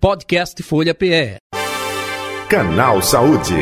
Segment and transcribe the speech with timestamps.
[0.00, 1.36] Podcast Folha PE.
[2.48, 3.54] Canal Saúde.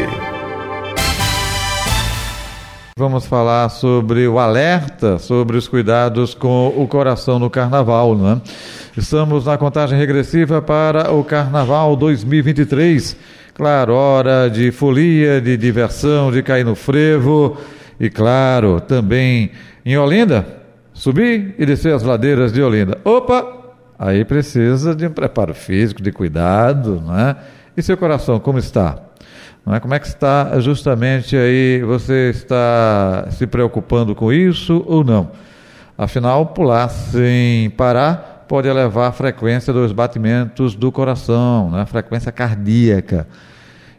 [2.96, 8.40] Vamos falar sobre o alerta sobre os cuidados com o coração no carnaval, né?
[8.96, 13.16] Estamos na contagem regressiva para o carnaval 2023.
[13.52, 17.56] Claro, hora de folia, de diversão, de cair no frevo.
[17.98, 19.50] E claro, também
[19.84, 20.46] em Olinda,
[20.92, 22.96] subir e descer as ladeiras de Olinda.
[23.04, 23.57] Opa!
[23.98, 27.36] Aí precisa de um preparo físico, de cuidado, né?
[27.76, 28.98] E seu coração, como está?
[29.66, 29.80] Não é?
[29.80, 31.82] Como é que está justamente aí?
[31.82, 35.30] Você está se preocupando com isso ou não?
[35.96, 41.82] Afinal, pular sem parar pode elevar a frequência dos batimentos do coração, né?
[41.82, 43.26] a frequência cardíaca.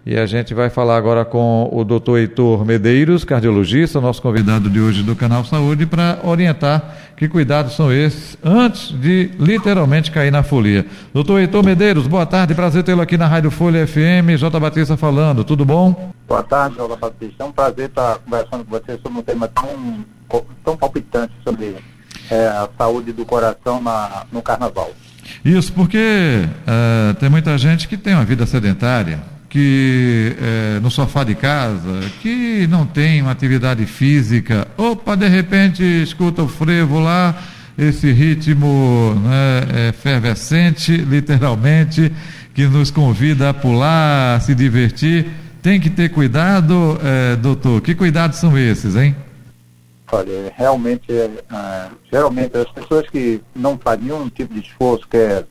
[0.05, 4.79] E a gente vai falar agora com o doutor Heitor Medeiros, cardiologista, nosso convidado de
[4.79, 10.41] hoje do Canal Saúde, para orientar que cuidados são esses antes de literalmente cair na
[10.41, 10.85] folia.
[11.13, 14.57] Doutor Heitor Medeiros, boa tarde, prazer tê-lo aqui na Rádio Folha FM, J.
[14.57, 16.13] Batista falando, tudo bom?
[16.25, 16.95] Boa tarde, J.
[16.95, 21.75] Batista, é um prazer estar conversando com você sobre um tema tão, tão palpitante sobre
[22.31, 24.91] é, a saúde do coração na, no carnaval.
[25.43, 29.19] Isso, porque uh, tem muita gente que tem uma vida sedentária,
[29.49, 35.83] que é, no sofá de casa, que não tem uma atividade física, opa, de repente
[35.83, 37.35] escuta o frevo lá,
[37.75, 42.11] esse ritmo né, efervescente, literalmente,
[42.53, 45.27] que nos convida a pular, a se divertir.
[45.61, 47.81] Tem que ter cuidado, é, doutor.
[47.81, 49.15] Que cuidados são esses, hein?
[50.11, 51.29] Olha, realmente, é,
[52.11, 55.43] geralmente as pessoas que não fazem nenhum tipo de esforço, que é,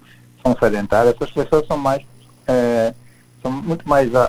[0.42, 2.02] são sedentárias, essas pessoas são mais
[2.46, 2.92] é,
[3.48, 4.28] são muito mais à,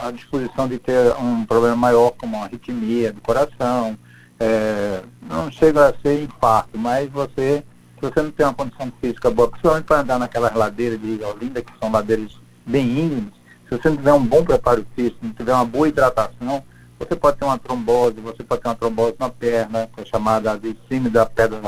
[0.00, 3.96] à, disposição de ter um problema maior, como uma arritmia do coração.
[4.38, 7.62] É, não chega a ser infarto, mas você,
[7.96, 11.62] se você não tem uma condição física boa, principalmente para andar naquelas ladeiras de Olinda,
[11.62, 12.32] que são ladeiras
[12.66, 13.34] bem íngremes,
[13.68, 16.64] se você não tiver um bom preparo físico, não tiver uma boa hidratação,
[16.98, 20.58] você pode ter uma trombose, você pode ter uma trombose na perna, que é chamada
[20.58, 21.60] de cima da pedra,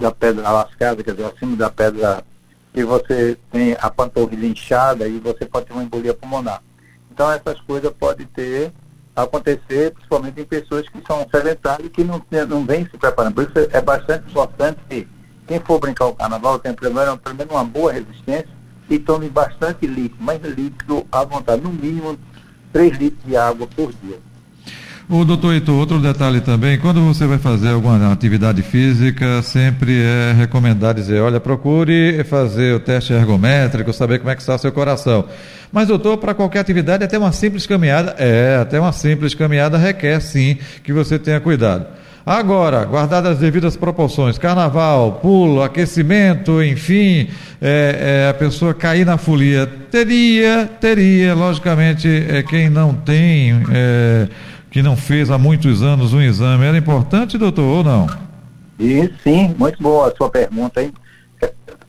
[0.00, 2.24] da pedra lascada, quer dizer, acima da pedra
[2.74, 6.60] que você tem a panturrilha inchada e você pode ter uma embolia pulmonar.
[7.10, 8.72] Então essas coisas podem ter
[9.14, 13.34] acontecer principalmente em pessoas que são sedentárias e que não, não vêm se preparando.
[13.34, 15.08] Por isso é bastante importante que
[15.46, 18.48] quem for brincar o carnaval tenha primeiro, primeiro uma boa resistência
[18.90, 22.18] e tome bastante líquido, mas líquido à vontade, no mínimo
[22.72, 24.18] 3 litros de água por dia.
[25.06, 30.32] O doutor Heitor, outro detalhe também, quando você vai fazer alguma atividade física, sempre é
[30.32, 35.26] recomendado dizer, olha, procure fazer o teste ergométrico, saber como é que está seu coração.
[35.70, 40.20] Mas, doutor, para qualquer atividade, até uma simples caminhada, é, até uma simples caminhada requer
[40.20, 41.86] sim que você tenha cuidado.
[42.24, 47.28] Agora, guardadas as devidas proporções, carnaval, pulo, aquecimento, enfim,
[47.60, 54.28] é, é, a pessoa cair na folia, teria, teria, logicamente, é, quem não tem é,
[54.74, 58.08] que não fez há muitos anos um exame, era importante, doutor, ou não?
[58.76, 60.92] E, sim, muito boa a sua pergunta, hein?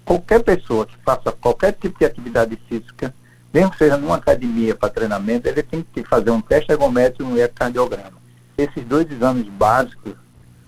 [0.05, 3.11] Qualquer pessoa que faça qualquer tipo de atividade física,
[3.51, 7.25] mesmo que seja numa academia para treinamento, ele tem que fazer um teste ergométrico e
[7.25, 8.21] um ecocardiograma.
[8.55, 10.13] Esses dois exames básicos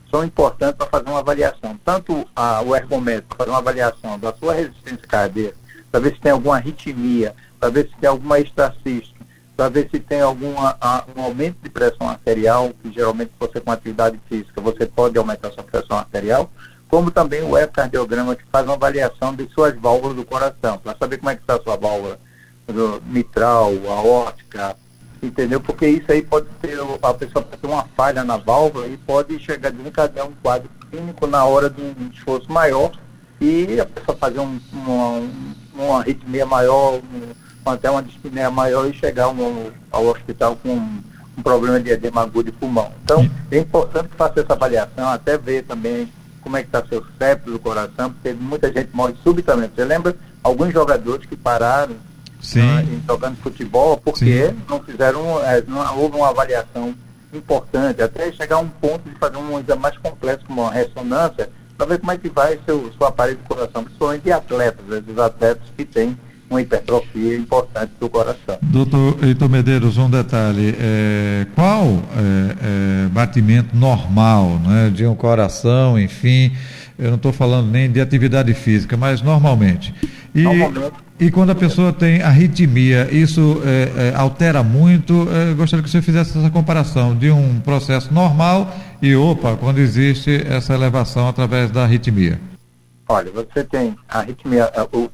[0.09, 1.79] são importantes para fazer uma avaliação.
[1.85, 5.57] Tanto a, o ergométrico, para uma avaliação da sua resistência cardíaca,
[5.91, 9.16] para ver se tem alguma arritmia, para ver se tem alguma extracística,
[9.57, 10.53] para ver se tem algum
[11.15, 15.63] um aumento de pressão arterial, que geralmente você com atividade física você pode aumentar sua
[15.63, 16.51] pressão arterial,
[16.87, 21.17] como também o ecocardiograma que faz uma avaliação de suas válvulas do coração, para saber
[21.17, 22.19] como é que está a sua válvula
[23.07, 24.75] mitral, aórtica,
[25.23, 25.59] entendeu?
[25.59, 29.39] Porque isso aí pode ter, a pessoa pode ter uma falha na válvula e pode
[29.39, 32.91] chegar a desencadear um quadro clínico na hora de um esforço maior
[33.41, 35.29] e a pessoa fazer um, uma,
[35.73, 41.41] uma arritmia maior, um, até uma dispneia maior e chegar um, ao hospital com um,
[41.43, 42.91] problema de edema agudo de pulmão.
[43.03, 46.11] Então, é importante faça essa avaliação, até ver também
[46.41, 49.73] como é que está seu septo do coração, porque muita gente morre subitamente.
[49.75, 54.61] Você lembra alguns jogadores que pararam uh, jogando futebol porque Sim.
[54.67, 56.95] não fizeram, é, não houve uma avaliação
[57.33, 61.49] importante, até chegar a um ponto de fazer um exame mais complexo, como uma ressonância,
[61.77, 65.17] para ver como é que vai seu, seu aparelho do coração, principalmente de atletas, esses
[65.17, 66.17] atletas que têm
[66.49, 68.57] uma hipertrofia importante do coração.
[68.61, 75.99] Doutor Heitor Medeiros, um detalhe, é, qual é, é, batimento normal né, de um coração,
[75.99, 76.51] enfim,
[76.97, 79.93] eu não estou falando nem de atividade física, mas normalmente.
[80.33, 80.93] E, normalmente.
[81.19, 85.27] e quando a pessoa tem arritmia, isso é, é, altera muito?
[85.29, 90.43] É, gostaria que você fizesse essa comparação de um processo normal e, opa, quando existe
[90.47, 92.39] essa elevação através da arritmia.
[93.09, 94.69] Olha, você tem a arritmia,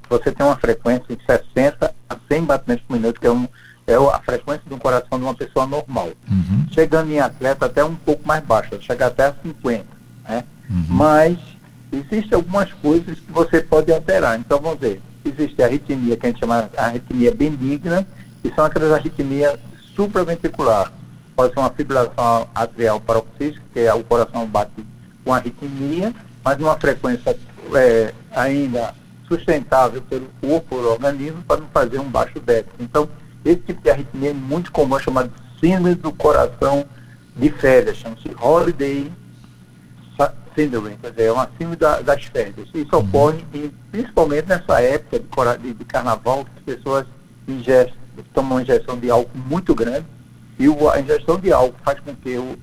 [0.09, 3.47] você tem uma frequência de 60 a 100 batimentos por minuto, que é, um,
[3.85, 6.09] é a frequência do coração de uma pessoa normal.
[6.29, 6.65] Uhum.
[6.71, 9.85] Chegando em atleta até um pouco mais baixa, chega até a 50,
[10.27, 10.43] né?
[10.67, 10.85] Uhum.
[10.89, 11.37] Mas
[11.91, 14.39] existem algumas coisas que você pode alterar.
[14.39, 18.07] Então, vamos ver, existe a arritmia, que a gente chama de arritmia benigna,
[18.41, 19.59] que são aquelas arritmias
[19.95, 20.91] supraventricular.
[21.35, 24.83] Pode ser uma fibrilação atrial paroxística, que é o coração bate
[25.23, 26.13] com arritmia,
[26.43, 27.37] mas numa frequência
[27.77, 28.93] é, ainda
[29.27, 32.75] sustentável pelo corpo, pelo organismo, para não fazer um baixo déficit.
[32.79, 33.09] Então,
[33.43, 36.85] esse tipo de arritmia é muito comum, é chamado síndrome do coração
[37.35, 39.11] de férias, chama-se Holiday
[40.55, 42.67] Syndrome, quer dizer, é uma síndrome da, das férias.
[42.73, 42.99] Isso uhum.
[42.99, 47.05] ocorre em, principalmente nessa época de, de, de, carnaval, que as pessoas
[47.47, 47.95] ingestam,
[48.33, 50.05] tomam uma injeção de álcool muito grande,
[50.59, 52.57] e o, a ingestão de álcool faz com que o,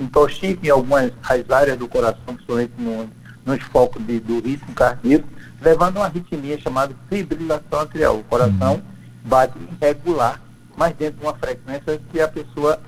[0.00, 3.08] intoxique algumas as áreas do coração, principalmente no,
[3.50, 5.28] nos focos de, do ritmo cardíaco,
[5.60, 8.18] levando a uma arritmia chamada fibrilação atrial.
[8.18, 8.82] O coração uhum.
[9.24, 10.40] bate irregular,
[10.76, 12.80] mas dentro de uma frequência que a pessoa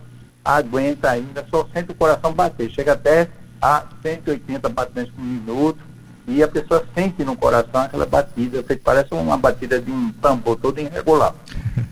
[0.44, 2.70] aguenta ainda, só sente o coração bater.
[2.70, 3.28] Chega até
[3.60, 5.78] a 180 batimentos por minuto
[6.26, 10.56] e a pessoa sente no coração aquela batida, que parece uma batida de um tambor
[10.56, 11.34] todo irregular.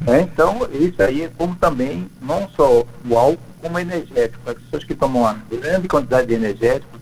[0.07, 4.49] É, então, isso aí é como também, não só o álcool, como energético.
[4.49, 7.00] As pessoas que tomam uma grande quantidade de energéticos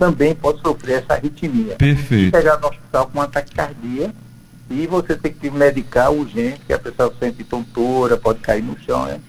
[0.00, 1.76] também podem sofrer essa arritmia.
[1.76, 2.34] Perfeito.
[2.34, 4.10] Chegar no hospital com uma taquicardia
[4.70, 9.04] e você tem que medicar urgente, que a pessoa sente tontura, pode cair no chão.
[9.04, 9.20] Né?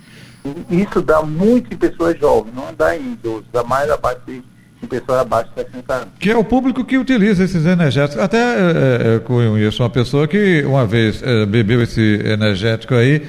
[0.69, 4.41] Isso dá muito em pessoas jovens, não dá em idosos, dá mais abaixo de
[4.81, 6.07] em pessoas abaixo de 60 anos.
[6.19, 8.23] Que é o público que utiliza esses energéticos.
[8.23, 13.21] Até é, é, conheço uma pessoa que uma vez é, bebeu esse energético aí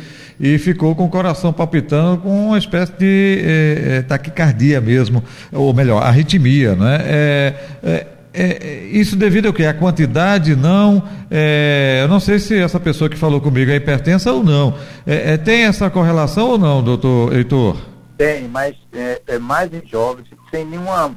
[0.43, 5.23] e ficou com o coração palpitando com uma espécie de é, taquicardia mesmo,
[5.53, 7.00] ou melhor, arritmia, né?
[7.05, 9.65] É, é, é isso devido ao quê?
[9.67, 11.00] A quantidade não.
[11.31, 14.75] É, eu não sei se essa pessoa que falou comigo é hipertensa ou não.
[15.06, 17.77] É, tem essa correlação ou não, doutor Heitor?
[18.19, 21.15] Tem, mas é, mais em jovens, sem nenhuma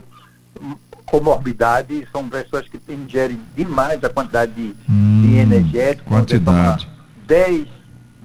[1.07, 6.09] comorbidade, são pessoas que ingerem demais a quantidade de, hum, de energético.
[6.09, 6.87] Quantidade.
[7.25, 7.65] 10,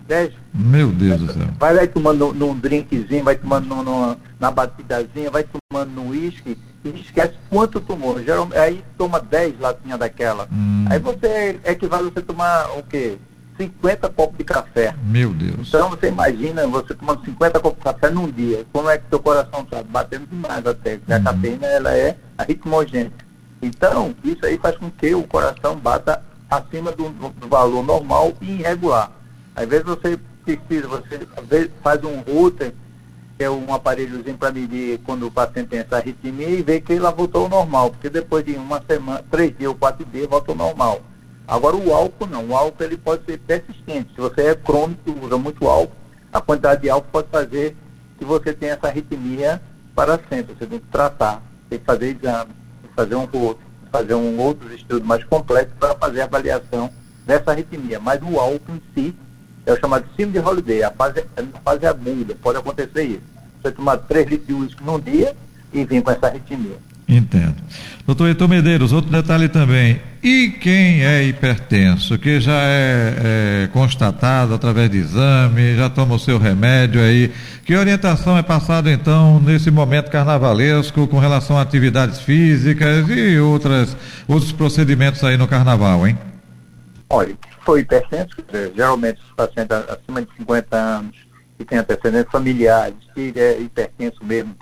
[0.06, 0.39] 10.
[0.52, 1.48] Meu Deus do céu.
[1.58, 7.34] Vai, vai tomando num drinkzinho, vai tomando na batidazinha, vai tomando no uísque e esquece
[7.48, 8.22] quanto tomou.
[8.22, 10.48] Geralmente, aí toma 10 latinhas daquela.
[10.52, 10.86] Hum.
[10.88, 13.18] Aí você equivale a você tomar o quê?
[13.56, 14.94] 50 copos de café.
[15.04, 15.68] Meu Deus.
[15.68, 18.64] Então você imagina você tomando 50 copos de café num dia.
[18.72, 20.96] Como é que seu coração está batendo demais até?
[20.96, 21.18] Porque uhum.
[21.18, 23.24] a cafeína ela é arritmogênica.
[23.62, 28.52] Então, isso aí faz com que o coração bata acima do, do valor normal e
[28.52, 29.12] irregular.
[29.54, 30.18] Às vezes você
[30.56, 32.72] precisa, você faz um router,
[33.36, 36.92] que é um aparelhozinho para medir quando o paciente tem essa arritmia e vê que
[36.92, 40.52] ela voltou ao normal, porque depois de uma semana, três dias ou quatro dias, volta
[40.52, 41.00] ao normal.
[41.48, 44.14] Agora o álcool não, o álcool ele pode ser persistente.
[44.14, 45.96] Se você é crônico usa muito álcool,
[46.32, 47.76] a quantidade de álcool pode fazer
[48.18, 49.60] que você tenha essa arritmia
[49.94, 50.54] para sempre.
[50.54, 53.58] Você tem que tratar, tem que fazer exame, tem que fazer um outro,
[53.90, 56.90] fazer um outro estudo mais complexo para fazer a avaliação
[57.26, 57.98] dessa arritmia.
[57.98, 59.16] Mas o álcool em si
[59.66, 63.22] é o chamado síndrome de Holiday, a fase, a fase aguda, pode acontecer isso.
[63.62, 65.34] Você tomar 3 litros de uísque num dia
[65.72, 66.76] e vir com essa arritmia.
[67.10, 67.56] Entendo.
[68.06, 70.00] Doutor Heitor Medeiros, outro detalhe também.
[70.22, 76.18] E quem é hipertenso, que já é, é, constatado através de exame, já toma o
[76.18, 77.32] seu remédio aí,
[77.64, 83.96] que orientação é passada então nesse momento carnavalesco com relação a atividades físicas e outras,
[84.28, 86.16] outros procedimentos aí no carnaval, hein?
[87.08, 88.36] Olha, foi hipertenso,
[88.74, 91.16] geralmente os pacientes acima de 50 anos
[91.58, 94.56] que têm antecedentes familiares, que é hipertenso mesmo,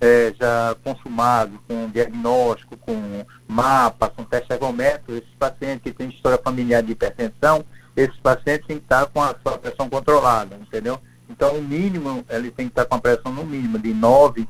[0.00, 6.38] é, já consumado, com diagnóstico, com mapa, com teste ergométrico, esses pacientes que têm história
[6.42, 7.64] familiar de hipertensão,
[7.96, 10.98] esses pacientes têm que estar com a sua pressão controlada, entendeu?
[11.28, 14.46] Então, o mínimo, ele tem que estar com a pressão no mínimo de 9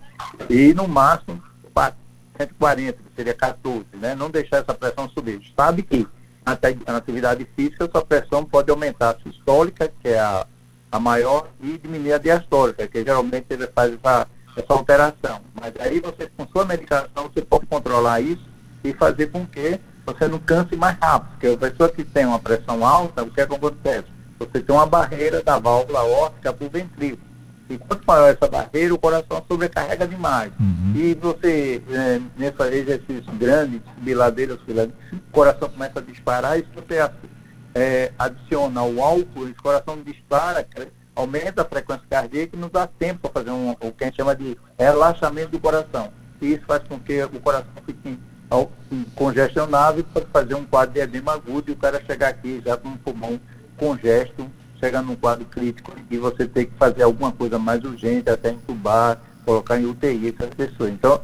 [0.48, 1.40] e no máximo
[2.36, 4.14] 140, que seria 14, né?
[4.14, 5.40] Não deixar essa pressão subir.
[5.56, 6.06] Sabe que
[6.44, 10.46] na atividade física, sua pressão pode aumentar a sistólica, que é a,
[10.90, 15.40] a maior, e diminuir a diastólica, que geralmente ele faz essa essa alteração.
[15.58, 18.44] Mas aí você, com sua medicação, você pode controlar isso
[18.84, 21.30] e fazer com que você não canse mais rápido.
[21.30, 24.08] Porque a pessoa que tem uma pressão alta, o que, é acontece?
[24.38, 27.32] Você tem uma barreira da válvula órtica para o ventrículo.
[27.70, 30.52] E quanto maior essa barreira, o coração sobrecarrega demais.
[30.92, 31.00] Uhum.
[31.00, 37.10] E você, é, nesse exercício grande, biladeira, o coração começa a disparar, e se você
[37.74, 40.66] é, adiciona o álcool, o coração dispara,
[41.16, 44.16] aumenta a frequência cardíaca e nos dá tempo para fazer um, o que a gente
[44.16, 46.12] chama de relaxamento do coração.
[46.40, 48.18] E isso faz com que o coração fique
[49.14, 52.76] congestionado e pode fazer um quadro de edema agudo e o cara chegar aqui já
[52.76, 53.40] com um pulmão
[53.76, 54.46] congesto,
[54.78, 59.18] chegar num quadro crítico e você ter que fazer alguma coisa mais urgente, até entubar,
[59.44, 60.90] colocar em UTI essa pessoa.
[60.90, 61.20] Então,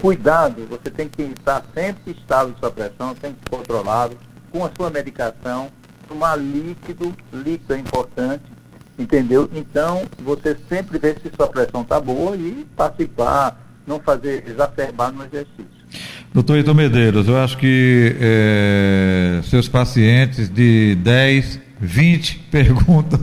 [0.00, 4.16] cuidado, você tem que estar sempre estável sua pressão, sempre controlado,
[4.50, 5.68] com a sua medicação,
[6.08, 8.44] tomar líquido, líquido é importante,
[8.98, 9.48] entendeu?
[9.52, 15.24] Então, você sempre vê se sua pressão está boa e participar, não fazer exacerbar no
[15.24, 15.76] exercício.
[16.32, 23.20] Doutor Ito Medeiros, eu acho que é, seus pacientes de 10, 20 perguntam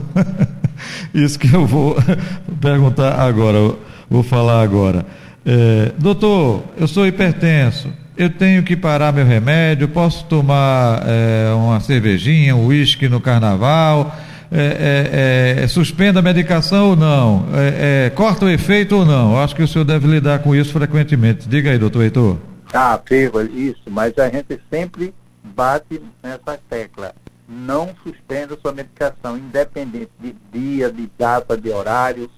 [1.14, 1.96] isso que eu vou
[2.60, 3.76] perguntar agora,
[4.08, 5.06] vou falar agora.
[5.44, 11.80] É, doutor, eu sou hipertenso, eu tenho que parar meu remédio, posso tomar é, uma
[11.80, 14.14] cervejinha, um uísque no carnaval,
[14.50, 19.38] é, é, é suspenda a medicação ou não, é, corta o efeito ou não?
[19.38, 21.48] Acho que o senhor deve lidar com isso frequentemente.
[21.48, 22.38] Diga aí, doutor Heitor.
[22.72, 25.12] Ah, pego isso, mas a gente sempre
[25.54, 27.14] bate nessa tecla.
[27.48, 32.30] Não suspenda sua medicação, independente de dia, de data, de horários.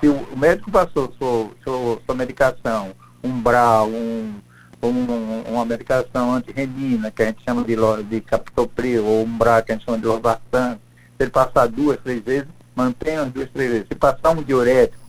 [0.00, 2.92] Se o médico passou sua, sua, sua medicação,
[3.22, 4.34] umbral, um,
[4.82, 7.76] um, uma medicação antirrenina, que a gente chama de,
[8.08, 10.74] de captopril, ou umbral, que a gente chama de losartan,
[11.16, 13.88] se ele passar duas, três vezes, mantenha as duas, três vezes.
[13.88, 15.02] Se passar um diurético,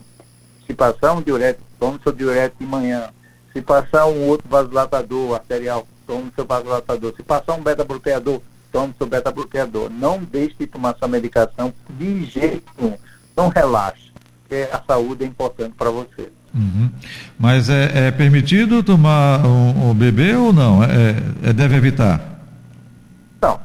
[0.67, 3.09] se passar um diurético, tome seu diurético de manhã,
[3.51, 7.13] se passar um outro vasodilatador arterial, tome seu vasodilatador.
[7.15, 8.41] Se passar um beta-bloqueador,
[8.71, 9.89] tome seu beta-bloqueador.
[9.89, 12.97] Não deixe de tomar sua medicação de jeito nenhum.
[13.35, 14.11] Não relaxe,
[14.53, 16.31] porque a saúde é importante para você.
[16.53, 16.89] Uhum.
[17.39, 20.83] Mas é, é, permitido tomar um, um bebê ou não?
[20.83, 22.21] É, é, deve evitar?
[23.41, 23.59] Não.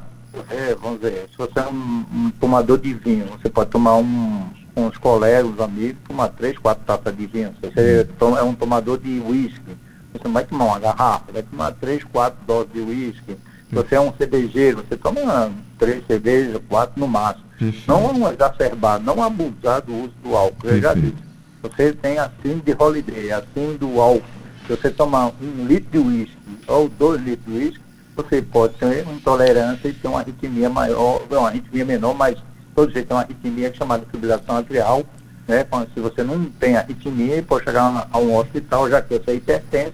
[0.49, 4.47] É, vamos dizer, se você é um, um tomador de vinho, você pode tomar um,
[4.73, 7.53] com os colegas, os amigos, tomar três, quatro taças de vinho.
[7.61, 8.07] Se você
[8.39, 9.77] é um tomador de uísque,
[10.11, 13.37] você não vai tomar uma garrafa, vai tomar três, quatro doses de uísque.
[13.69, 17.48] Se você é um cervejeiro, você toma três cervejas, quatro no máximo.
[17.87, 20.67] Não exacerbar, não abusar do uso do álcool.
[20.67, 21.29] Eu já disse.
[21.61, 24.23] Você tem assim de holiday, assim do álcool.
[24.65, 26.37] Se você tomar um litro de uísque
[26.67, 27.83] ou dois litros de uísque,
[28.15, 32.37] você pode ter uma intolerância e ter uma arritmia maior, uma arritmia menor, mas
[32.75, 35.03] todo jeito tem uma arritmia chamada fibrilação atrial,
[35.47, 35.65] né?
[35.93, 39.93] Se você não tem arritmia, pode chegar a um hospital, já que você é hipertenso,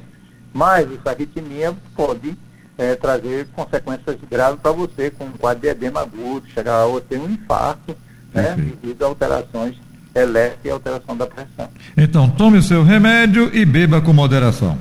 [0.54, 2.36] mas essa arritmia pode
[2.78, 7.20] é, trazer consequências graves para você, com um quadro de edema agudo, chegar a ter
[7.20, 7.96] um infarto,
[8.34, 8.56] né?
[8.56, 9.76] Devido a alterações
[10.14, 11.70] elétricas e alteração da pressão.
[11.98, 14.78] Então, tome o seu remédio e beba com moderação.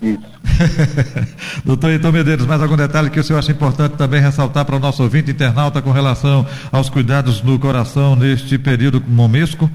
[0.00, 0.30] Isso.
[1.64, 4.78] Doutor Heitor Medeiros, mais algum detalhe que o senhor acha importante também ressaltar para o
[4.78, 9.70] nosso ouvinte internauta com relação aos cuidados no coração neste período momesco?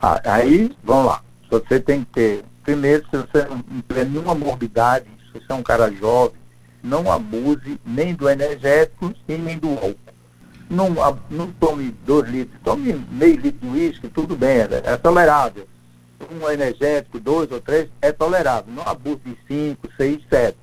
[0.00, 1.20] Ah, aí, vamos lá.
[1.50, 3.58] Você tem que ter, primeiro, se você não
[3.88, 5.06] tem nenhuma morbidade,
[5.40, 6.40] você é um cara jovem,
[6.82, 9.98] não abuse nem do energético e nem do álcool.
[10.70, 10.88] Não,
[11.30, 15.66] não tome dois litros, tome meio litro de uísque, tudo bem, é, é tolerável
[16.30, 18.72] um energético, dois ou três, é tolerável.
[18.72, 20.58] Não abuse de cinco, seis, sete.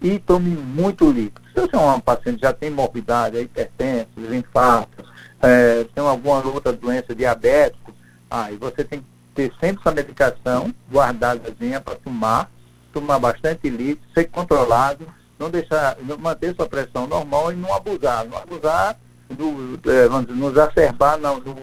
[0.00, 1.42] E tome muito líquido.
[1.54, 5.04] Se você é um paciente que já tem morbidade, é hipertenso, infarto,
[5.40, 7.92] é, tem alguma outra doença diabética,
[8.30, 12.50] aí você tem que ter sempre essa medicação guardadazinha para tomar,
[12.92, 15.06] tomar bastante líquido, ser controlado,
[15.38, 18.24] não deixar, manter sua pressão normal e não abusar.
[18.26, 18.96] Não abusar,
[19.30, 21.54] do, é, vamos dizer, não exacerbar na, do,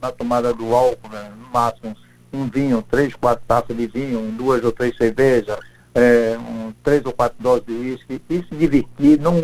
[0.00, 1.94] na tomada do álcool, né, no máximo
[2.32, 5.58] um vinho, três, quatro taças de vinho, duas ou três cervejas,
[5.94, 9.34] é, um, três ou quatro doses de uísque, e se divertir, não,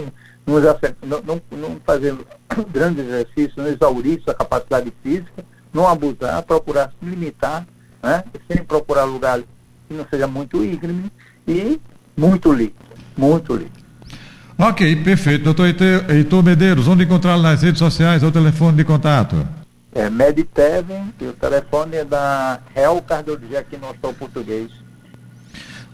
[0.46, 2.16] não, não, não fazer
[2.72, 7.66] grandes exercícios, não exaurir sua capacidade física, não abusar, procurar se limitar,
[8.02, 8.24] né?
[8.50, 9.42] sem procurar lugar
[9.88, 11.10] que não seja muito íngreme
[11.46, 11.80] e
[12.16, 12.84] muito líquido,
[13.16, 13.88] muito líquido.
[14.58, 15.44] Ok, perfeito.
[15.44, 15.66] Doutor
[16.08, 19.46] Heitor Medeiros, onde encontrá-lo nas redes sociais ou telefone de contato?
[19.98, 24.70] é Mediteven e o telefone é da Real Cardiologia aqui no Hospital Português.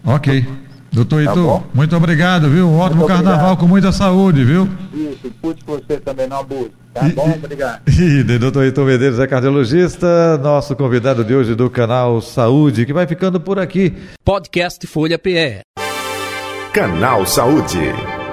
[0.05, 0.47] Ok.
[0.93, 2.69] Doutor tá Itu, muito obrigado, viu?
[2.69, 3.59] Um ótimo muito carnaval obrigado.
[3.59, 4.69] com muita saúde, viu?
[4.93, 6.71] Isso, cuide você também, não abuse.
[6.95, 7.31] Tá e, bom?
[7.31, 7.83] Obrigado.
[7.91, 13.07] E, doutor Itu Medeiros é cardiologista, nosso convidado de hoje do canal Saúde, que vai
[13.07, 13.93] ficando por aqui.
[14.25, 15.63] Podcast Folha PE.
[16.73, 18.24] Canal Saúde.